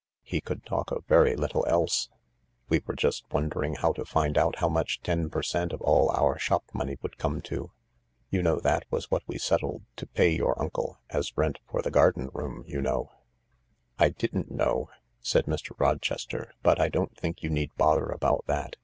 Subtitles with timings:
[0.23, 2.09] He could talk of very little else,""
[2.69, 6.09] We were just wondering how to find out how much ten per cent, of all
[6.09, 7.71] our shop money would come to.
[8.31, 11.91] You know that was what we settled to pay your uncle— as rent for the
[11.91, 13.11] garden room, you know."
[13.99, 15.79] THE LARK" I didn't know," said Mr.
[15.79, 18.77] Rochester," but I don't think you need bother about that.